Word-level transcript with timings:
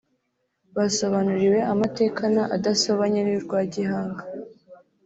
Basobanuriwe 0.75 1.59
amatekana 1.73 2.41
adasobanye 2.55 3.19
y’urwa 3.29 3.59
Gihanga 3.73 4.23